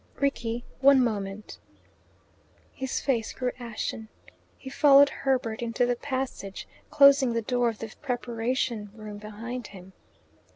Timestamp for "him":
9.67-9.93